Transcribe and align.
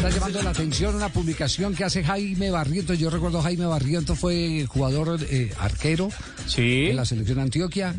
está 0.00 0.08
llamando 0.18 0.42
la 0.42 0.50
atención 0.50 0.94
una 0.94 1.10
publicación 1.10 1.74
que 1.74 1.84
hace 1.84 2.02
Jaime 2.02 2.50
Barrientos. 2.50 2.98
Yo 2.98 3.10
recuerdo 3.10 3.42
Jaime 3.42 3.66
Barrientos 3.66 4.18
fue 4.18 4.64
jugador 4.66 5.20
eh, 5.28 5.52
arquero 5.58 6.08
Sí. 6.46 6.86
en 6.88 6.96
la 6.96 7.04
selección 7.04 7.36
de 7.36 7.42
Antioquia. 7.42 7.94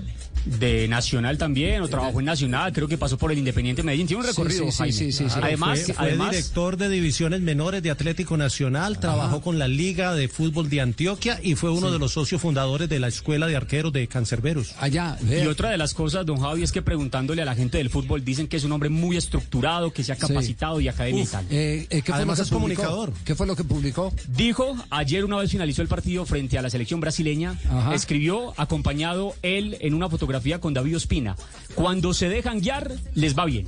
De 0.45 0.87
Nacional 0.87 1.37
también, 1.37 1.81
o 1.81 1.87
trabajó 1.87 2.19
en 2.19 2.25
Nacional, 2.25 2.73
creo 2.73 2.87
que 2.87 2.97
pasó 2.97 3.17
por 3.17 3.31
el 3.31 3.37
Independiente 3.37 3.83
Medellín. 3.83 4.07
Tiene 4.07 4.21
un 4.23 4.27
recorrido, 4.27 4.65
sí, 4.65 4.71
sí, 4.71 4.77
Jaime. 4.77 4.93
sí, 4.93 5.11
sí, 5.11 5.29
sí. 5.29 5.39
Además, 5.41 5.81
fue, 5.85 5.93
fue 5.93 6.05
además 6.07 6.31
director 6.31 6.77
de 6.77 6.89
divisiones 6.89 7.41
menores 7.41 7.83
de 7.83 7.91
Atlético 7.91 8.37
Nacional, 8.37 8.99
trabajó 8.99 9.41
con 9.41 9.59
la 9.59 9.67
Liga 9.67 10.15
de 10.15 10.27
Fútbol 10.27 10.69
de 10.69 10.81
Antioquia 10.81 11.39
y 11.43 11.55
fue 11.55 11.69
uno 11.71 11.91
de 11.91 11.99
los 11.99 12.13
socios 12.13 12.41
fundadores 12.41 12.89
de 12.89 12.99
la 12.99 13.07
Escuela 13.07 13.45
de 13.47 13.55
Arqueros 13.55 13.93
de 13.93 14.07
Cancerberos. 14.07 14.73
Allá. 14.79 15.17
Y 15.29 15.45
otra 15.47 15.69
de 15.69 15.77
las 15.77 15.93
cosas, 15.93 16.25
don 16.25 16.39
Javi, 16.39 16.63
es 16.63 16.71
que 16.71 16.81
preguntándole 16.81 17.41
a 17.41 17.45
la 17.45 17.53
gente 17.55 17.77
del 17.77 17.89
fútbol, 17.89 18.23
dicen 18.25 18.47
que 18.47 18.57
es 18.57 18.63
un 18.63 18.71
hombre 18.71 18.89
muy 18.89 19.17
estructurado, 19.17 19.91
que 19.93 20.03
se 20.03 20.11
ha 20.11 20.15
Sí. 20.15 20.21
capacitado 20.21 20.79
y 20.81 20.87
académico. 20.87 21.37
Eh, 21.49 21.85
eh, 21.89 22.01
¿qué 22.01 22.11
fue 22.11 22.15
Además 22.15 22.39
es 22.39 22.49
comunicador. 22.49 23.13
¿Qué 23.25 23.35
fue 23.35 23.45
lo 23.47 23.55
que 23.55 23.63
publicó? 23.63 24.13
Dijo, 24.27 24.75
ayer 24.89 25.23
una 25.25 25.37
vez 25.37 25.51
finalizó 25.51 25.81
el 25.81 25.87
partido 25.87 26.25
frente 26.25 26.57
a 26.57 26.61
la 26.61 26.69
selección 26.69 26.99
brasileña, 26.99 27.59
Ajá. 27.69 27.93
escribió 27.93 28.53
acompañado 28.57 29.35
él 29.43 29.77
en 29.81 29.93
una 29.93 30.09
fotografía 30.09 30.30
con 30.59 30.73
David 30.73 30.97
Ospina. 30.97 31.35
Cuando 31.75 32.13
se 32.13 32.29
dejan 32.29 32.59
guiar, 32.61 32.91
les 33.15 33.37
va 33.37 33.45
bien. 33.45 33.67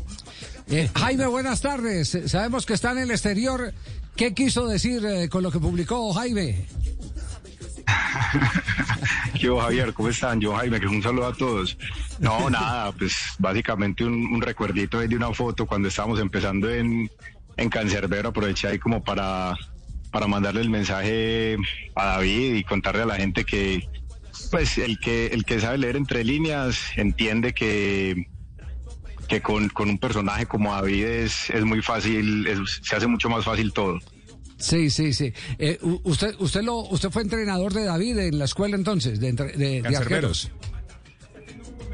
Eh, 0.70 0.90
Jaime, 0.96 1.28
buenas 1.28 1.62
tardes. 1.62 2.18
Sabemos 2.28 2.66
que 2.66 2.74
está 2.74 2.92
en 2.92 3.00
el 3.00 3.12
exterior. 3.12 3.74
¿Qué 4.16 4.34
quiso 4.34 4.68
decir 4.68 5.06
eh, 5.06 5.28
con 5.30 5.44
lo 5.44 5.52
que 5.52 5.60
publicó 5.60 6.14
Jaime? 6.14 6.66
Yo, 9.40 9.60
Javier, 9.60 9.94
¿cómo 9.94 10.10
están? 10.10 10.40
Yo, 10.40 10.56
Jaime, 10.56 10.80
que 10.80 10.88
un 10.88 11.04
saludo 11.04 11.28
a 11.28 11.34
todos. 11.34 11.78
No, 12.20 12.50
nada, 12.52 12.92
pues 12.94 13.14
básicamente 13.40 14.06
un, 14.06 14.14
un 14.34 14.42
recuerdito 14.42 15.00
de 15.00 15.16
una 15.16 15.34
foto 15.34 15.66
cuando 15.66 15.90
estábamos 15.90 16.20
empezando 16.20 16.70
en, 16.70 17.10
en 17.58 17.70
Cancerbero. 17.70 18.30
Aproveché 18.30 18.70
ahí 18.70 18.80
como 18.80 19.04
para, 19.04 19.56
para 20.12 20.28
mandarle 20.28 20.62
el 20.62 20.70
mensaje 20.70 21.58
a 21.96 22.06
David 22.06 22.56
y 22.56 22.64
contarle 22.64 23.02
a 23.02 23.08
la 23.08 23.16
gente 23.16 23.44
que, 23.44 23.86
pues, 24.52 24.78
el 24.78 25.00
que, 25.00 25.28
el 25.28 25.46
que 25.46 25.60
sabe 25.60 25.78
leer 25.78 25.96
entre 25.96 26.24
líneas 26.24 26.78
entiende 26.98 27.54
que 27.54 28.28
que 29.28 29.42
con, 29.42 29.70
con 29.70 29.90
un 29.90 29.98
personaje 29.98 30.46
como 30.46 30.74
David 30.74 31.06
es, 31.06 31.50
es 31.50 31.64
muy 31.64 31.82
fácil, 31.82 32.46
es- 32.46 32.82
se 32.84 32.96
hace 32.98 33.08
mucho 33.08 33.30
más 33.30 33.46
fácil 33.46 33.72
todo. 33.72 33.98
Sí, 34.58 34.90
sí, 34.90 35.14
sí. 35.14 35.32
Eh, 35.58 35.80
usted, 36.04 36.36
usted 36.40 36.62
lo, 36.62 36.76
usted 36.90 37.10
fue 37.10 37.22
entrenador 37.22 37.74
de 37.74 37.86
David 37.86 38.18
en 38.18 38.38
la 38.38 38.46
escuela 38.46 38.76
entonces, 38.76 39.20
de, 39.22 39.30
entre- 39.30 39.54
de- 39.54 39.82
de 39.82 39.96
arqueros. 39.98 40.52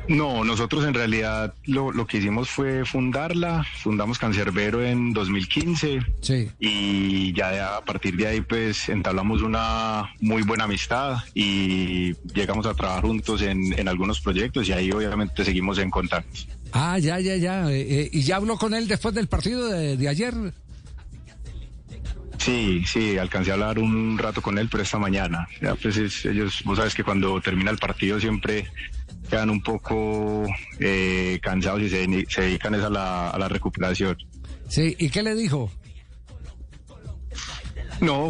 No, 0.10 0.44
nosotros 0.44 0.86
en 0.86 0.94
realidad 0.94 1.54
lo, 1.66 1.92
lo 1.92 2.06
que 2.08 2.18
hicimos 2.18 2.50
fue 2.50 2.84
fundarla, 2.84 3.66
fundamos 3.84 4.18
Cancerbero 4.20 4.84
en 4.84 5.14
2015 5.14 6.00
Sí. 6.22 6.50
y 6.60 7.32
ya 7.34 7.78
a 7.78 7.86
partir 7.86 8.18
de 8.18 8.26
ahí 8.28 8.42
pues 8.42 8.90
entablamos 8.90 9.42
una 9.44 10.10
muy 10.20 10.42
buena 10.42 10.64
amistad 10.66 11.18
y 11.36 12.14
llegamos 12.34 12.66
a 12.66 12.74
trabajar 12.74 13.04
juntos 13.04 13.42
en, 13.44 13.78
en 13.80 13.88
algunos 13.88 14.20
proyectos 14.20 14.68
y 14.68 14.74
ahí 14.74 14.92
obviamente 14.92 15.46
seguimos 15.46 15.78
en 15.78 15.90
contacto. 15.92 16.40
Ah, 16.72 16.98
ya, 17.00 17.20
ya, 17.20 17.36
ya. 17.36 17.72
Eh, 17.72 17.82
eh, 18.02 18.10
¿Y 18.12 18.22
ya 18.23 18.36
habló 18.38 18.58
con 18.58 18.73
él 18.73 18.88
después 18.88 19.14
del 19.16 19.28
partido 19.28 19.68
de, 19.70 19.96
de 19.96 20.08
ayer? 20.10 20.34
Sí, 22.40 22.84
sí, 22.86 23.18
alcancé 23.18 23.52
a 23.52 23.56
hablar 23.56 23.80
un 23.80 24.18
rato 24.18 24.42
con 24.42 24.58
él, 24.58 24.68
pero 24.72 24.82
esta 24.84 24.98
mañana. 24.98 25.48
Ya, 25.62 25.76
pues 25.76 25.98
es- 25.98 26.26
ellos, 26.26 26.62
vos 26.64 26.78
sabes 26.78 26.95
que 26.95 27.04
cuando 27.04 27.40
termina 27.42 27.70
el 27.70 27.78
partido 27.78 28.20
siempre 28.20 28.66
quedan 29.30 29.50
un 29.50 29.62
poco 29.62 30.45
eh, 30.80 31.40
cansados 31.44 31.82
y 31.82 31.90
se, 31.90 32.26
se 32.30 32.42
dedican 32.42 32.76
es 32.76 32.84
a 32.84 32.90
la, 32.90 33.30
a 33.30 33.38
la 33.38 33.48
recuperación. 33.50 34.17
Sí. 34.70 34.95
¿Y 35.00 35.10
qué 35.10 35.22
le 35.22 35.36
dijo? 35.36 35.72
No, 38.02 38.30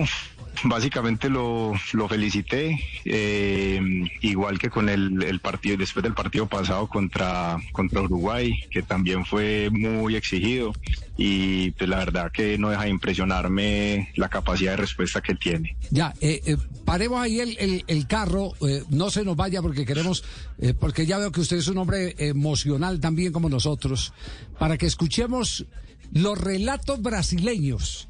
básicamente 0.63 1.29
lo, 1.29 1.73
felicité, 2.09 2.79
eh, 3.05 3.79
igual 4.21 4.57
que 4.59 4.69
con 4.69 4.89
el, 4.89 5.21
el 5.23 5.39
partido, 5.39 5.77
después 5.77 6.03
del 6.03 6.13
partido 6.13 6.47
pasado 6.47 6.87
contra, 6.87 7.57
contra 7.71 8.01
Uruguay, 8.01 8.53
que 8.71 8.81
también 8.81 9.25
fue 9.25 9.69
muy 9.71 10.15
exigido 10.15 10.73
y 11.17 11.71
pues 11.71 11.89
la 11.89 11.97
verdad 11.97 12.31
que 12.31 12.57
no 12.57 12.69
deja 12.69 12.83
de 12.83 12.89
impresionarme 12.89 14.09
la 14.15 14.29
capacidad 14.29 14.71
de 14.71 14.77
respuesta 14.77 15.21
que 15.21 15.35
tiene. 15.35 15.75
Ya, 15.91 16.13
eh, 16.21 16.41
eh, 16.45 16.57
paremos 16.85 17.21
ahí 17.21 17.39
el, 17.39 17.57
el- 17.59 17.83
el 17.87 18.07
carro, 18.07 18.53
eh, 18.67 18.83
no 18.89 19.09
se 19.11 19.23
nos 19.25 19.35
vaya 19.35 19.61
porque 19.61 19.85
queremos, 19.85 20.23
eh, 20.59 20.73
porque 20.73 21.05
ya 21.05 21.17
veo 21.17 21.31
que 21.31 21.41
usted 21.41 21.57
es 21.57 21.67
un 21.67 21.77
hombre 21.77 22.15
emocional 22.19 22.99
también 22.99 23.31
como 23.33 23.49
nosotros, 23.49 24.13
para 24.57 24.77
que 24.77 24.85
escuchemos 24.85 25.65
los 26.13 26.37
relatos 26.39 27.01
brasileños, 27.01 28.07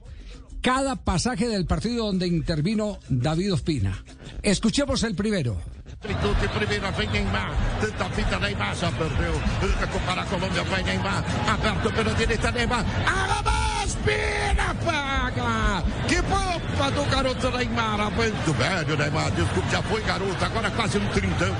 cada 0.61 0.95
pasaje 0.95 1.47
del 1.47 1.65
partido 1.65 2.05
donde 2.05 2.27
intervino 2.27 2.99
David 3.09 3.53
Ospina. 3.53 4.03
Escuchemos 4.41 5.03
el 5.03 5.15
primero. 5.15 5.61
Tutti 5.99 6.47
primeira 6.47 6.91
vem 6.91 7.09
Neymar, 7.09 7.51
tenta 7.81 8.09
fita 8.11 8.39
Neymar, 8.39 8.73
já 8.73 8.89
perdeu, 8.89 9.33
recupera 9.81 10.21
a 10.21 10.25
Colômbia, 10.25 10.63
vai 10.63 10.81
Neymar, 10.81 11.25
aberto 11.45 11.91
pela 11.91 12.13
direita 12.13 12.51
Neymar, 12.51 12.85
arrama 13.05 13.83
Espina, 13.85 14.73
paga! 14.85 15.83
Que 16.07 16.21
do 16.21 17.05
garoto 17.11 17.51
Neymar, 17.51 18.11
muito 18.11 18.53
velho 18.53 18.95
Neymar, 18.95 19.31
desculpe, 19.31 19.69
já 19.69 19.81
foi 19.83 20.01
garoto, 20.03 20.45
agora 20.45 20.71
quase 20.71 20.99
trintão. 20.99 21.55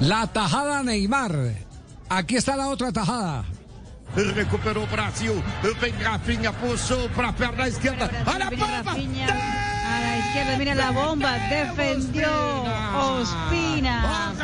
La 0.00 0.26
tajada 0.26 0.82
Neymar. 0.82 1.32
Aquí 2.08 2.36
está 2.36 2.56
la 2.56 2.68
otra 2.68 2.92
tajada. 2.92 3.44
Recuperou 4.34 4.84
o 4.84 4.86
Brasil, 4.86 5.44
vem 5.80 5.92
Rafinha, 5.92 6.52
puxou 6.52 7.08
para 7.10 7.28
a 7.28 7.32
perna 7.32 7.68
esquerda, 7.68 8.10
olha 8.26 8.46
a 8.46 8.50
Viene 8.50 8.66
bomba! 8.66 8.90
Rafinha. 8.90 9.26
A 9.26 10.00
la 10.00 10.18
izquierda, 10.18 10.56
mira 10.58 10.74
la 10.74 10.90
bomba, 10.92 11.32
defendió. 11.48 12.28
Ospina. 12.94 14.34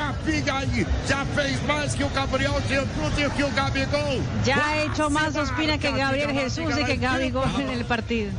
Já 1.06 1.25
fez 1.34 1.62
mais 1.66 1.94
que 1.94 2.04
o 2.04 2.08
Gabriel 2.08 2.54
e 2.56 3.30
que 3.30 3.42
o 3.42 3.50
Gabigol. 3.50 4.22
Ya 4.44 4.56
ha 4.56 4.84
hecho 4.84 5.10
más 5.10 5.36
Ospina 5.36 5.76
que 5.78 5.91
Gabriel 5.92 6.32
Jesús 6.32 6.78
y 6.78 6.84
que 6.84 6.96
Gabigol 6.96 7.48
en 7.60 7.70
el 7.70 7.84
partido. 7.84 8.31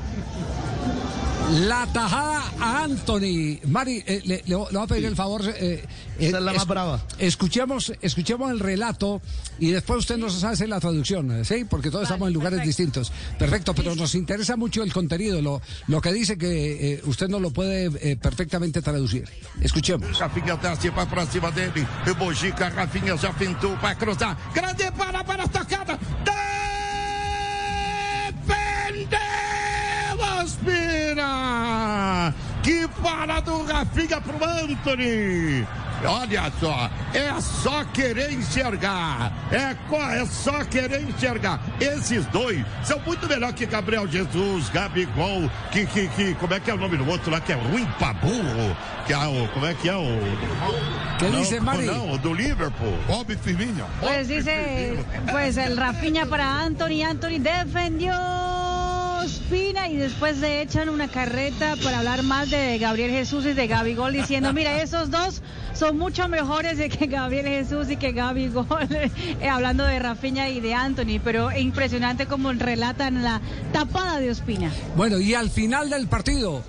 La 1.51 1.85
tajada 1.93 2.43
a 2.59 2.83
Anthony. 2.83 3.59
Mari, 3.67 4.03
eh, 4.07 4.21
le, 4.25 4.43
le 4.47 4.55
voy 4.55 4.65
le 4.71 4.77
voy 4.77 4.83
a 4.83 4.87
pedir 4.87 5.05
el 5.05 5.15
favor. 5.15 5.41
eh, 5.45 5.85
Esa 6.17 6.37
es 6.37 6.43
la 6.43 6.53
más 6.53 6.63
escu- 6.63 6.67
brava. 6.67 7.03
Escuchemos, 7.19 7.93
escuchemos 8.01 8.49
el 8.51 8.59
relato 8.59 9.21
y 9.59 9.69
después 9.71 9.99
usted 9.99 10.17
nos 10.17 10.43
hace 10.43 10.67
la 10.67 10.79
traducción, 10.79 11.31
eh, 11.31 11.45
¿sí? 11.45 11.63
Porque 11.69 11.91
todos 11.91 12.03
estamos 12.03 12.27
en 12.29 12.33
lugares 12.33 12.63
distintos. 12.63 13.11
Perfecto, 13.37 13.75
pero 13.75 13.95
nos 13.95 14.15
interesa 14.15 14.57
mucho 14.57 14.81
el 14.81 14.91
contenido, 14.91 15.39
lo, 15.41 15.61
lo 15.87 16.01
que 16.01 16.11
dice 16.11 16.35
que 16.37 16.93
eh, 16.95 17.01
usted 17.05 17.27
nos 17.29 17.41
lo 17.41 17.51
puede 17.51 17.91
eh, 18.01 18.17
perfectamente 18.17 18.81
traducir. 18.81 19.29
Escuchemos. 19.61 20.17
Rafinha 20.17 20.55
desce 20.57 20.91
para 20.91 21.09
pra 21.09 21.25
cima 21.27 21.51
dele. 21.51 21.85
O 22.11 22.15
Mojica, 22.15 22.69
Rafinha 22.69 23.15
já 23.17 23.31
pintou, 23.33 23.77
vai 23.77 23.95
cruzar. 23.95 24.35
Grande 24.53 24.91
para 24.97 25.23
para 25.23 25.47
tocada. 25.47 25.99
Defendeu 30.45 30.85
Ospina! 31.15 32.33
Que 32.61 32.87
para 33.01 33.39
do 33.41 33.65
Rafinha 33.65 34.21
pro 34.21 34.43
Anthony! 34.43 35.65
Olha 36.05 36.51
só, 36.59 36.89
é 37.13 37.41
só 37.41 37.83
querer 37.85 38.31
enxergar. 38.31 39.31
É, 39.51 39.75
é 40.19 40.25
só 40.25 40.63
querer 40.65 41.01
enxergar. 41.01 41.59
Esses 41.79 42.25
dois 42.27 42.63
são 42.83 42.99
muito 42.99 43.27
melhor 43.27 43.53
que 43.53 43.65
Gabriel 43.65 44.07
Jesus, 44.07 44.69
Gabigol, 44.69 45.49
que, 45.71 45.85
que, 45.85 46.07
que 46.09 46.35
como 46.35 46.53
é 46.53 46.59
que 46.59 46.69
é 46.69 46.73
o 46.73 46.77
nome 46.77 46.97
do 46.97 47.09
outro 47.09 47.31
lá 47.31 47.39
que 47.39 47.53
é 47.53 47.55
ruim 47.55 47.87
pra 47.97 48.13
burro? 48.13 48.77
Que 49.07 49.13
é 49.13 49.17
o, 49.17 49.47
como 49.53 49.65
é 49.65 49.73
que 49.73 49.89
é 49.89 49.95
o... 49.95 50.19
¿Qué 51.17 51.29
Não, 51.29 51.39
dice 51.39 51.59
Mari? 51.59 51.85
Não, 51.85 52.17
do 52.17 52.33
Liverpool. 52.33 52.97
Bob 53.07 53.35
Firmino. 53.37 53.87
Pues 54.01 54.27
dice, 54.27 54.99
pues 55.31 55.57
el 55.57 55.77
Rafinha 55.77 56.25
para 56.25 56.61
Anthony, 56.61 57.03
Anthony 57.03 57.39
defendió 57.39 58.64
Y 59.51 59.97
después 59.97 60.39
le 60.39 60.61
echan 60.61 60.89
una 60.89 61.07
carreta 61.07 61.75
para 61.83 61.99
hablar 61.99 62.23
más 62.23 62.49
de 62.49 62.77
Gabriel 62.79 63.11
Jesús 63.11 63.45
y 63.45 63.53
de 63.53 63.67
Gabigol 63.67 64.11
diciendo, 64.11 64.51
mira, 64.53 64.81
esos 64.81 65.11
dos 65.11 65.43
son 65.73 65.97
mucho 65.97 66.27
mejores 66.27 66.79
de 66.79 66.89
que 66.89 67.05
Gabriel 67.05 67.45
Jesús 67.45 67.89
y 67.91 67.97
que 67.97 68.11
Gabigol, 68.11 68.87
eh, 68.91 69.47
hablando 69.47 69.85
de 69.85 69.99
Rafinha 69.99 70.49
y 70.49 70.61
de 70.61 70.73
Anthony, 70.73 71.21
pero 71.23 71.55
impresionante 71.55 72.25
como 72.25 72.51
relatan 72.53 73.23
la 73.23 73.39
tapada 73.71 74.19
de 74.19 74.31
Ospina. 74.31 74.71
Bueno, 74.95 75.19
y 75.19 75.35
al 75.35 75.51
final 75.51 75.91
del 75.91 76.07
partido, 76.07 76.63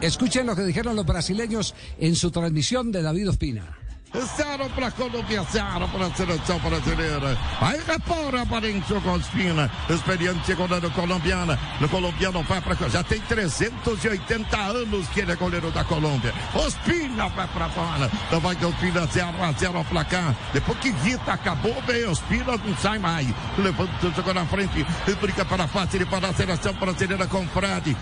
escuchen 0.00 0.46
lo 0.46 0.56
que 0.56 0.64
dijeron 0.64 0.96
los 0.96 1.04
brasileños 1.04 1.74
en 1.98 2.16
su 2.16 2.30
transmisión 2.30 2.90
de 2.90 3.02
David 3.02 3.28
Ospina. 3.28 3.83
Zero 4.14 4.70
para 4.70 4.92
Colômbia, 4.92 5.42
zero 5.50 5.88
para 5.88 6.06
a 6.06 6.14
seleção 6.14 6.58
brasileira. 6.60 7.36
Aí 7.60 7.80
repara 7.84 8.46
com 8.46 9.10
Ospina. 9.10 9.68
Experiência 9.90 10.54
goleiro 10.54 10.88
colombiana. 10.92 11.58
O 11.80 11.88
colombiano 11.88 12.42
vai 12.44 12.60
para 12.60 12.88
Já 12.88 13.02
tem 13.02 13.20
380 13.20 14.56
anos 14.56 15.08
que 15.08 15.20
ele 15.20 15.32
é 15.32 15.36
goleiro 15.36 15.72
da 15.72 15.82
Colômbia. 15.82 16.32
Ospina 16.54 17.28
vai 17.30 17.48
para 17.48 17.68
fora. 17.70 18.10
Então 18.28 18.38
vai 18.38 18.54
Ospina 18.64 19.04
0 19.04 19.42
a 19.42 19.52
0 19.52 19.78
ao 19.78 19.84
placar. 19.84 20.36
Depois 20.52 20.78
que 20.78 20.90
Rita 20.90 21.32
acabou, 21.32 21.74
veio 21.84 22.12
Ospina, 22.12 22.56
não 22.56 22.76
sai 22.76 23.00
mais. 23.00 23.26
Levanta, 23.58 24.10
jogou 24.14 24.32
na 24.32 24.46
frente. 24.46 24.86
E 25.08 25.14
brinca 25.14 25.44
para 25.44 25.66
fácil 25.66 26.06
para 26.06 26.28
a 26.28 26.34
seleção 26.34 26.72
brasileira 26.74 27.26
com 27.26 27.44
Fred. 27.48 27.96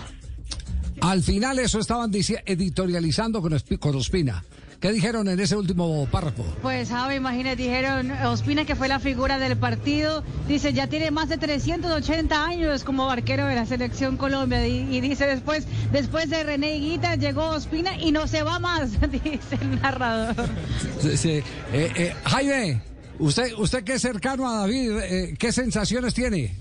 Al 1.01 1.21
final 1.21 1.59
eso 1.59 1.79
estaban 1.79 2.11
editorializando 2.45 3.41
con 3.41 3.95
Ospina. 3.95 4.43
¿Qué 4.83 4.91
dijeron 4.91 5.29
en 5.29 5.39
ese 5.39 5.55
último 5.55 6.05
párrafo? 6.11 6.43
Pues, 6.61 6.89
Javi, 6.89 7.15
imagínate, 7.15 7.55
dijeron, 7.55 8.11
Ospina, 8.25 8.65
que 8.65 8.75
fue 8.75 8.89
la 8.89 8.99
figura 8.99 9.39
del 9.39 9.55
partido, 9.55 10.25
dice, 10.45 10.73
ya 10.73 10.87
tiene 10.87 11.09
más 11.09 11.29
de 11.29 11.37
380 11.37 12.45
años 12.45 12.83
como 12.83 13.09
arquero 13.09 13.45
de 13.45 13.55
la 13.55 13.65
selección 13.65 14.17
Colombia. 14.17 14.67
Y, 14.67 14.93
y 14.93 14.99
dice 14.99 15.25
después, 15.25 15.65
después 15.93 16.29
de 16.29 16.43
René 16.43 16.75
Higuita, 16.75 17.15
llegó 17.15 17.51
Ospina 17.51 17.97
y 17.97 18.11
no 18.11 18.27
se 18.27 18.43
va 18.43 18.59
más, 18.59 18.99
dice 19.09 19.57
el 19.61 19.79
narrador. 19.79 20.49
Sí, 20.99 21.15
sí. 21.15 21.31
Eh, 21.71 21.93
eh, 21.95 22.15
Jaime, 22.25 22.81
usted, 23.19 23.53
usted 23.57 23.85
que 23.85 23.93
es 23.93 24.01
cercano 24.01 24.49
a 24.49 24.57
David, 24.63 24.97
eh, 25.01 25.35
¿qué 25.39 25.53
sensaciones 25.53 26.13
tiene? 26.13 26.57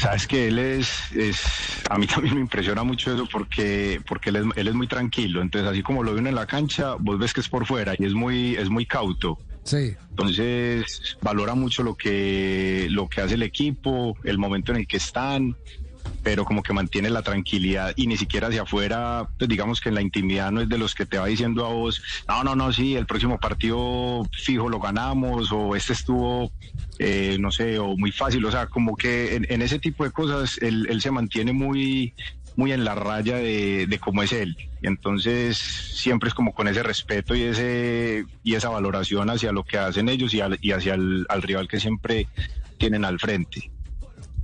Sabes 0.00 0.28
que 0.28 0.48
él 0.48 0.58
es, 0.60 0.88
es, 1.16 1.40
a 1.88 1.98
mí 1.98 2.06
también 2.14 2.34
me 2.34 2.40
impresiona 2.40 2.82
mucho 2.82 3.12
eso 3.12 3.26
porque, 3.30 4.00
porque 4.06 4.30
él 4.30 4.36
es, 4.36 4.44
él 4.56 4.68
es 4.68 4.74
muy 4.74 4.86
tranquilo. 4.86 5.42
Entonces, 5.42 5.70
así 5.70 5.82
como 5.82 6.02
lo 6.02 6.12
ve 6.12 6.20
uno 6.20 6.28
en 6.28 6.34
la 6.34 6.46
cancha, 6.46 6.94
vos 6.98 7.18
ves 7.18 7.32
que 7.32 7.40
es 7.40 7.48
por 7.48 7.66
fuera 7.66 7.94
y 7.98 8.04
es 8.04 8.14
muy, 8.14 8.56
es 8.56 8.68
muy 8.68 8.86
cauto. 8.86 9.38
Sí. 9.64 9.94
Entonces, 10.10 11.18
valora 11.20 11.54
mucho 11.54 11.82
lo 11.82 11.94
que, 11.94 12.86
lo 12.90 13.08
que 13.08 13.20
hace 13.20 13.34
el 13.34 13.42
equipo, 13.42 14.16
el 14.24 14.38
momento 14.38 14.72
en 14.72 14.78
el 14.78 14.86
que 14.86 14.96
están, 14.96 15.56
pero 16.28 16.44
como 16.44 16.62
que 16.62 16.74
mantiene 16.74 17.08
la 17.08 17.22
tranquilidad 17.22 17.94
y 17.96 18.06
ni 18.06 18.18
siquiera 18.18 18.48
hacia 18.48 18.60
afuera, 18.60 19.26
pues 19.38 19.48
digamos 19.48 19.80
que 19.80 19.88
en 19.88 19.94
la 19.94 20.02
intimidad 20.02 20.52
no 20.52 20.60
es 20.60 20.68
de 20.68 20.76
los 20.76 20.94
que 20.94 21.06
te 21.06 21.16
va 21.16 21.24
diciendo 21.24 21.64
a 21.64 21.70
vos, 21.72 22.02
no, 22.28 22.44
no, 22.44 22.54
no, 22.54 22.70
sí, 22.70 22.96
el 22.96 23.06
próximo 23.06 23.38
partido 23.38 24.28
fijo 24.44 24.68
lo 24.68 24.78
ganamos 24.78 25.50
o 25.52 25.74
este 25.74 25.94
estuvo, 25.94 26.52
eh, 26.98 27.38
no 27.40 27.50
sé, 27.50 27.78
o 27.78 27.96
muy 27.96 28.12
fácil, 28.12 28.44
o 28.44 28.50
sea, 28.50 28.66
como 28.66 28.94
que 28.94 29.36
en, 29.36 29.46
en 29.48 29.62
ese 29.62 29.78
tipo 29.78 30.04
de 30.04 30.10
cosas 30.10 30.58
él, 30.60 31.00
se 31.00 31.10
mantiene 31.10 31.54
muy 31.54 32.12
muy 32.56 32.72
en 32.72 32.84
la 32.84 32.94
raya 32.94 33.36
de, 33.36 33.86
de 33.86 33.98
cómo 33.98 34.22
es 34.22 34.32
él. 34.32 34.54
Y 34.82 34.86
entonces 34.86 35.56
siempre 35.56 36.28
es 36.28 36.34
como 36.34 36.52
con 36.52 36.68
ese 36.68 36.82
respeto 36.82 37.34
y 37.34 37.40
ese 37.44 38.24
y 38.42 38.54
esa 38.54 38.68
valoración 38.68 39.30
hacia 39.30 39.50
lo 39.52 39.64
que 39.64 39.78
hacen 39.78 40.10
ellos 40.10 40.34
y, 40.34 40.42
al- 40.42 40.58
y 40.60 40.72
hacia 40.72 40.92
el 40.92 41.24
al 41.30 41.40
rival 41.40 41.68
que 41.68 41.80
siempre 41.80 42.28
tienen 42.76 43.06
al 43.06 43.18
frente. 43.18 43.70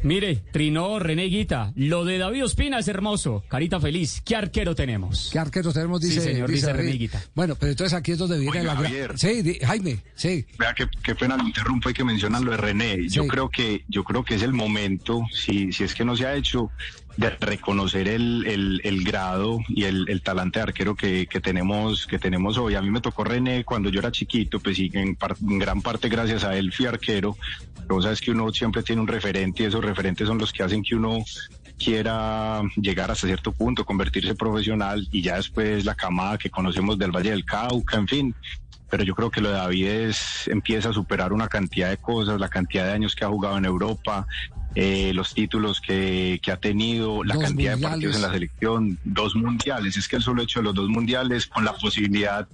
Mire, 0.05 0.43
trinó 0.53 0.99
René 0.99 1.25
Guita. 1.25 1.73
Lo 1.77 2.05
de 2.05 2.19
David 2.19 2.45
Ospina 2.45 2.79
es 2.79 2.89
hermoso. 2.89 3.43
Carita 3.49 3.81
feliz. 3.81 4.21
¿Qué 4.23 4.37
arquero 4.37 4.75
tenemos? 4.75 5.31
¿Qué 5.33 5.39
arqueros 5.39 5.73
tenemos? 5.73 6.01
Sí, 6.03 6.09
Dice, 6.09 6.21
señor, 6.21 6.51
dice 6.51 6.67
David. 6.67 6.79
René 6.81 6.91
Higuita. 6.95 7.23
Bueno, 7.35 7.57
pero 7.59 7.73
entonces 7.73 7.95
aquí 7.97 8.13
es 8.13 8.19
donde 8.19 8.39
viene 8.39 8.61
Oiga, 8.61 8.75
la. 8.75 8.81
Javier. 8.83 9.19
Sí, 9.19 9.41
di- 9.41 9.59
Jaime, 9.61 9.99
sí. 10.15 10.45
Vea 10.59 10.75
que, 10.75 10.87
qué 11.03 11.15
pena 11.15 11.39
lo 11.39 11.45
interrumpo 11.47 11.89
y 11.89 11.95
que 11.95 12.05
mencionan 12.05 12.45
lo 12.45 12.51
de 12.51 12.59
René. 12.59 13.09
Yo 13.09 13.23
Sí. 13.23 13.29
creo 13.31 13.49
que 13.49 13.85
yo 13.89 14.05
creo 14.05 14.23
que 14.25 14.35
es 14.35 14.43
el 14.43 14.53
momento, 14.53 15.23
si, 15.33 15.73
si 15.73 15.85
es 15.85 15.95
que 15.95 16.05
no 16.05 16.15
se 16.15 16.27
ha 16.27 16.35
hecho, 16.37 16.71
de 17.17 17.31
reconocer 17.31 18.09
el, 18.09 18.45
el, 18.47 18.81
el 18.83 19.05
grado 19.05 19.61
y 19.69 19.85
el, 19.85 20.07
el 20.09 20.21
talante 20.23 20.61
arquero 20.61 20.97
que, 20.97 21.27
que 21.27 21.41
tenemos 21.41 22.07
que 22.07 22.19
tenemos 22.19 22.59
hoy. 22.59 22.75
A 22.75 22.83
mí 22.83 22.91
me 22.91 23.01
tocó 23.01 23.23
René 23.25 23.65
cuando 23.65 23.89
yo 23.89 24.01
era 24.01 24.11
chiquito, 24.11 24.59
pues 24.59 24.77
sí, 24.77 24.91
en, 24.95 25.15
par- 25.15 25.37
en 25.41 25.59
gran 25.59 25.81
parte 25.81 26.09
gracias 26.09 26.43
a 26.45 26.57
él 26.57 26.73
fui 26.73 26.87
arquero. 26.87 27.37
Pero 27.87 28.01
sabes 28.03 28.21
que 28.21 28.31
uno 28.31 28.51
siempre 28.53 28.83
tiene 28.83 29.03
un 29.03 29.09
referente 29.09 29.63
y 29.63 29.67
esos 29.67 29.85
referentes 29.85 30.27
son 30.27 30.39
los 30.39 30.53
que 30.53 30.63
hacen 30.63 30.83
que 30.83 30.97
uno 30.97 31.23
quiera 31.79 32.63
llegar 32.77 33.11
hasta 33.11 33.27
cierto 33.27 33.53
punto, 33.53 33.85
convertirse 33.85 34.35
profesional 34.35 35.07
y 35.13 35.23
ya 35.23 35.37
después 35.37 35.85
la 35.85 35.95
camada 35.95 36.39
que 36.39 36.49
conocemos 36.49 36.99
del 36.99 37.11
Valle 37.11 37.31
del 37.31 37.45
Cauca, 37.45 37.97
en 37.99 38.09
fin, 38.09 38.35
pero 38.89 39.03
yo 39.03 39.15
creo 39.15 39.29
que 39.31 39.41
lo 39.41 39.51
de 39.51 39.57
David 39.57 39.87
es, 39.87 40.47
empieza 40.49 40.91
a 40.91 40.93
superar 40.93 41.33
una 41.33 41.49
cantidad 41.49 41.91
de 41.91 41.97
cosas, 41.97 42.39
la 42.41 42.49
cantidad 42.49 42.87
de 42.87 42.93
años 42.93 43.15
que 43.17 43.25
ha 43.25 43.29
jugado 43.29 43.59
en 43.59 43.65
Europa, 43.65 44.27
eh, 44.75 45.13
los 45.15 45.35
títulos 45.35 45.81
que, 45.81 46.41
que 46.43 46.51
ha 46.51 46.57
tenido, 46.57 47.23
la 47.23 47.35
Dos 47.35 47.45
cantidad 47.45 47.73
de 47.73 47.77
mundiales. 47.77 47.91
partidos 47.91 48.17
en 48.17 48.23
la 48.23 48.33
selección, 48.33 48.99
dos 49.05 49.37
mundiales, 49.37 49.97
es 49.97 50.09
que 50.09 50.17
el 50.17 50.23
solo 50.23 50.43
hecho 50.43 50.61
de 50.61 50.65
los 50.65 50.75
dos 50.75 50.89
mundiales 50.89 51.47
con 51.47 51.65
la 51.65 51.75
posibilidad, 51.75 52.49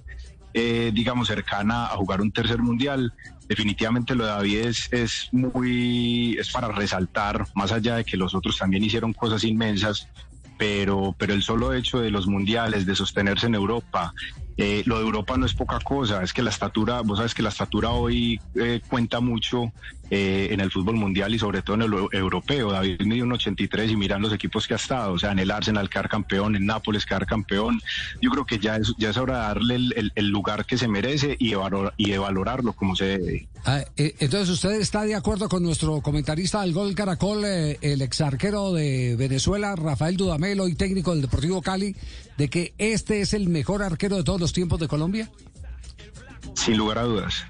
eh, 0.53 0.91
digamos, 0.93 1.27
cercana 1.27 1.85
a 1.85 1.97
jugar 1.97 2.21
un 2.21 2.31
tercer 2.31 2.59
mundial, 2.59 3.13
definitivamente 3.47 4.15
lo 4.15 4.25
de 4.25 4.29
David 4.31 4.57
es, 4.59 4.87
es 4.93 5.29
muy, 5.31 6.37
es 6.39 6.51
para 6.51 6.67
resaltar, 6.69 7.47
más 7.55 7.71
allá 7.71 7.95
de 7.95 8.05
que 8.05 8.17
los 8.17 8.35
otros 8.35 8.57
también 8.57 8.83
hicieron 8.83 9.13
cosas 9.13 9.43
inmensas, 9.43 10.07
pero, 10.57 11.15
pero 11.17 11.33
el 11.33 11.41
solo 11.41 11.73
hecho 11.73 11.99
de 11.99 12.11
los 12.11 12.27
mundiales, 12.27 12.85
de 12.85 12.95
sostenerse 12.95 13.47
en 13.47 13.55
Europa, 13.55 14.13
eh, 14.61 14.83
lo 14.85 14.97
de 14.99 15.05
Europa 15.05 15.37
no 15.37 15.45
es 15.47 15.53
poca 15.55 15.79
cosa, 15.79 16.21
es 16.23 16.33
que 16.33 16.43
la 16.43 16.51
estatura, 16.51 17.01
vos 17.01 17.17
sabes 17.17 17.33
que 17.33 17.41
la 17.41 17.49
estatura 17.49 17.89
hoy 17.91 18.39
eh, 18.55 18.79
cuenta 18.87 19.19
mucho 19.19 19.71
eh, 20.11 20.49
en 20.51 20.59
el 20.59 20.69
fútbol 20.69 20.95
mundial 20.97 21.33
y 21.33 21.39
sobre 21.39 21.61
todo 21.61 21.77
en 21.77 21.81
el 21.83 21.91
eu- 21.91 22.09
europeo. 22.11 22.71
David 22.71 23.01
midió 23.05 23.23
un 23.23 23.31
83 23.31 23.91
y 23.91 23.95
miran 23.95 24.21
los 24.21 24.33
equipos 24.33 24.67
que 24.67 24.73
ha 24.73 24.77
estado, 24.77 25.13
o 25.13 25.17
sea, 25.19 25.31
en 25.31 25.39
el 25.39 25.49
Arsenal 25.49 25.89
quedar 25.89 26.09
campeón, 26.09 26.55
en 26.55 26.65
Nápoles 26.65 27.05
quedar 27.05 27.25
campeón. 27.25 27.81
Yo 28.21 28.29
creo 28.29 28.45
que 28.45 28.59
ya 28.59 28.75
es, 28.75 28.93
ya 28.97 29.09
es 29.09 29.17
hora 29.17 29.33
de 29.35 29.39
darle 29.47 29.75
el, 30.15 30.27
lugar 30.27 30.65
que 30.65 30.77
se 30.77 30.87
merece 30.87 31.35
y 31.39 31.49
de, 31.51 31.55
valor- 31.57 31.93
y 31.97 32.11
de 32.11 32.17
valorarlo 32.19 32.73
como 32.73 32.95
se 32.95 33.05
debe. 33.05 33.47
Ah, 33.65 33.83
eh, 33.95 34.15
entonces, 34.19 34.49
¿usted 34.49 34.71
está 34.81 35.03
de 35.03 35.15
acuerdo 35.15 35.47
con 35.47 35.63
nuestro 35.63 36.01
comentarista 36.01 36.61
del 36.61 36.73
Gol 36.73 36.93
Caracol, 36.93 37.43
eh, 37.45 37.77
el 37.81 38.01
exarquero 38.01 38.73
de 38.73 39.15
Venezuela, 39.17 39.75
Rafael 39.75 40.17
Dudamelo 40.17 40.67
y 40.67 40.75
técnico 40.75 41.11
del 41.11 41.21
Deportivo 41.21 41.61
Cali, 41.61 41.95
de 42.37 42.49
que 42.49 42.73
este 42.79 43.21
es 43.21 43.33
el 43.33 43.47
mejor 43.49 43.83
arquero 43.83 44.17
de 44.17 44.23
todos 44.23 44.41
los 44.41 44.50
tiempos 44.53 44.79
de 44.79 44.87
Colombia? 44.87 45.29
Sin 46.55 46.77
lugar 46.77 46.97
a 46.97 47.03
dudas. 47.03 47.45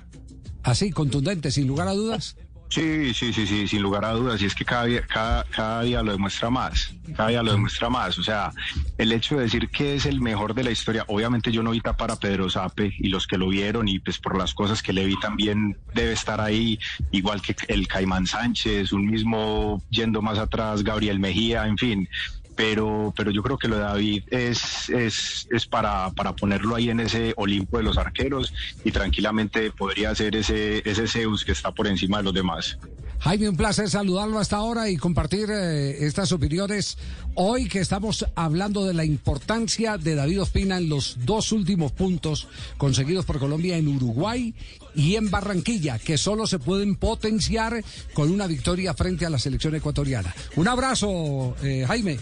Así, 0.63 0.91
contundente, 0.91 1.51
sin 1.51 1.67
lugar 1.67 1.87
a 1.87 1.93
dudas. 1.93 2.35
Sí, 2.71 3.13
sí, 3.13 3.33
sí, 3.33 3.45
sí, 3.45 3.67
sin 3.67 3.81
lugar 3.81 4.05
a 4.05 4.13
dudas. 4.13 4.41
Y 4.41 4.45
es 4.45 4.55
que 4.55 4.63
cada 4.63 4.85
día, 4.85 5.05
cada, 5.05 5.43
cada 5.43 5.81
día 5.81 6.01
lo 6.01 6.13
demuestra 6.13 6.49
más. 6.49 6.93
Cada 7.17 7.27
día 7.27 7.43
lo 7.43 7.51
demuestra 7.51 7.89
más. 7.89 8.17
O 8.17 8.23
sea, 8.23 8.53
el 8.97 9.11
hecho 9.11 9.35
de 9.35 9.43
decir 9.43 9.67
que 9.67 9.95
es 9.95 10.05
el 10.05 10.21
mejor 10.21 10.53
de 10.53 10.63
la 10.63 10.71
historia, 10.71 11.03
obviamente 11.09 11.51
yo 11.51 11.63
no 11.63 11.71
vi 11.71 11.81
tapar 11.81 12.11
a 12.11 12.15
Pedro 12.15 12.49
Sape 12.49 12.93
y 12.97 13.09
los 13.09 13.27
que 13.27 13.37
lo 13.37 13.49
vieron 13.49 13.89
y 13.89 13.99
pues 13.99 14.19
por 14.19 14.37
las 14.37 14.53
cosas 14.53 14.81
que 14.81 14.93
le 14.93 15.05
vi 15.05 15.19
también 15.19 15.77
debe 15.93 16.13
estar 16.13 16.39
ahí, 16.39 16.79
igual 17.11 17.41
que 17.41 17.57
el 17.67 17.89
Caimán 17.89 18.25
Sánchez, 18.25 18.93
un 18.93 19.05
mismo 19.05 19.83
yendo 19.89 20.21
más 20.21 20.39
atrás, 20.39 20.81
Gabriel 20.81 21.19
Mejía, 21.19 21.67
en 21.67 21.77
fin. 21.77 22.09
Pero, 22.55 23.13
pero 23.15 23.31
yo 23.31 23.41
creo 23.41 23.57
que 23.57 23.67
lo 23.67 23.77
de 23.77 23.83
David 23.83 24.23
es, 24.27 24.89
es, 24.89 25.47
es 25.49 25.65
para, 25.67 26.11
para 26.11 26.33
ponerlo 26.33 26.75
ahí 26.75 26.89
en 26.89 26.99
ese 26.99 27.33
Olimpo 27.37 27.77
de 27.77 27.83
los 27.83 27.97
arqueros 27.97 28.53
y 28.83 28.91
tranquilamente 28.91 29.71
podría 29.71 30.13
ser 30.15 30.35
ese, 30.35 30.81
ese 30.89 31.07
Zeus 31.07 31.45
que 31.45 31.53
está 31.53 31.71
por 31.71 31.87
encima 31.87 32.17
de 32.17 32.23
los 32.23 32.33
demás. 32.33 32.77
Jaime, 33.21 33.49
un 33.49 33.55
placer 33.55 33.87
saludarlo 33.87 34.39
hasta 34.39 34.55
ahora 34.55 34.89
y 34.89 34.97
compartir 34.97 35.47
eh, 35.51 36.07
estas 36.07 36.31
opiniones. 36.31 36.97
Hoy 37.35 37.67
que 37.67 37.79
estamos 37.79 38.25
hablando 38.33 38.83
de 38.83 38.95
la 38.95 39.05
importancia 39.05 39.99
de 39.99 40.15
David 40.15 40.41
Ospina 40.41 40.79
en 40.79 40.89
los 40.89 41.17
dos 41.23 41.51
últimos 41.51 41.91
puntos 41.91 42.47
conseguidos 42.79 43.25
por 43.25 43.37
Colombia 43.37 43.77
en 43.77 43.87
Uruguay 43.89 44.55
y 44.95 45.17
en 45.17 45.29
Barranquilla, 45.29 45.99
que 45.99 46.17
solo 46.17 46.47
se 46.47 46.57
pueden 46.57 46.95
potenciar 46.95 47.83
con 48.15 48.31
una 48.31 48.47
victoria 48.47 48.95
frente 48.95 49.27
a 49.27 49.29
la 49.29 49.37
selección 49.37 49.75
ecuatoriana. 49.75 50.33
Un 50.55 50.67
abrazo, 50.67 51.55
eh, 51.61 51.85
Jaime. 51.87 52.17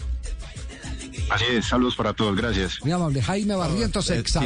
Así 1.30 1.44
es, 1.48 1.64
saludos 1.64 1.96
para 1.96 2.12
todos, 2.12 2.36
gracias. 2.36 2.78
Muy 2.82 2.92
amable. 2.92 3.22
Jaime 3.22 3.54
Barrientos, 3.54 4.10
eh, 4.10 4.18
ex. 4.18 4.36